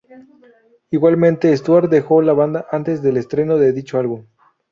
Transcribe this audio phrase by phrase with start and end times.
[0.89, 4.23] Igualmente, Stuart dejó la banda antes del estreno de dicho álbum.